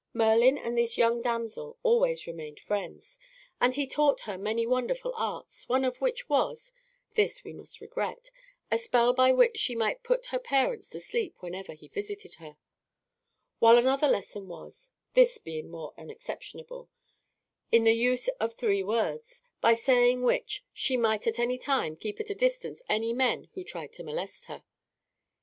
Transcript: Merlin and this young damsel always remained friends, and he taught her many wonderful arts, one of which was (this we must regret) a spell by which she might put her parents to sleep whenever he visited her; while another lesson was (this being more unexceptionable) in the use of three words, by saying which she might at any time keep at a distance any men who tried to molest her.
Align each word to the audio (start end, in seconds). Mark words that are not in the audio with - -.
Merlin 0.15 0.57
and 0.57 0.75
this 0.75 0.97
young 0.97 1.21
damsel 1.21 1.77
always 1.83 2.25
remained 2.25 2.59
friends, 2.59 3.19
and 3.59 3.75
he 3.75 3.85
taught 3.85 4.21
her 4.21 4.35
many 4.35 4.65
wonderful 4.65 5.13
arts, 5.15 5.69
one 5.69 5.85
of 5.85 5.97
which 6.01 6.27
was 6.27 6.71
(this 7.13 7.43
we 7.43 7.53
must 7.53 7.79
regret) 7.79 8.31
a 8.71 8.79
spell 8.79 9.13
by 9.13 9.31
which 9.31 9.59
she 9.59 9.75
might 9.75 10.01
put 10.01 10.25
her 10.33 10.39
parents 10.39 10.89
to 10.89 10.99
sleep 10.99 11.35
whenever 11.43 11.73
he 11.73 11.87
visited 11.87 12.33
her; 12.39 12.57
while 13.59 13.77
another 13.77 14.07
lesson 14.07 14.47
was 14.47 14.89
(this 15.13 15.37
being 15.37 15.69
more 15.69 15.93
unexceptionable) 15.95 16.89
in 17.71 17.83
the 17.83 17.93
use 17.93 18.27
of 18.39 18.55
three 18.55 18.81
words, 18.81 19.43
by 19.61 19.75
saying 19.75 20.23
which 20.23 20.63
she 20.73 20.97
might 20.97 21.27
at 21.27 21.37
any 21.37 21.59
time 21.59 21.95
keep 21.95 22.19
at 22.19 22.31
a 22.31 22.33
distance 22.33 22.81
any 22.89 23.13
men 23.13 23.49
who 23.53 23.63
tried 23.63 23.93
to 23.93 24.03
molest 24.03 24.45
her. 24.45 24.63